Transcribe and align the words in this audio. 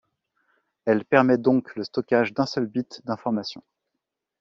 Elle 0.85 1.05
permet 1.05 1.37
donc 1.37 1.75
le 1.75 1.83
stockage 1.83 2.33
d'un 2.33 2.47
seul 2.47 2.65
bit 2.65 3.03
d'information. 3.05 3.61